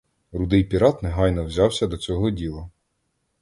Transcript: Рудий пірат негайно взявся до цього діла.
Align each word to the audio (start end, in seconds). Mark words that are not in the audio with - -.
Рудий 0.31 0.63
пірат 0.63 1.03
негайно 1.03 1.45
взявся 1.45 1.87
до 1.87 1.97
цього 1.97 2.29
діла. 2.29 2.69